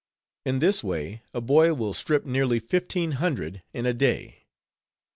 [0.47, 4.47] In this way a boy will strip nearly fifteen hundred in a day.